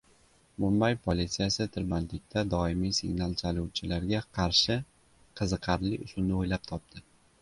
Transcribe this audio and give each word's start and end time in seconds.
Mumbay 0.61 0.95
polisiyasi 1.07 1.67
tirbandlikda 1.75 2.43
doimiy 2.55 2.95
signal 3.01 3.35
chaluvchilarga 3.43 4.23
qarshi 4.39 4.79
qiziqarli 5.43 6.01
usulni 6.07 6.41
o‘ylab 6.41 6.67
topdi 6.73 7.07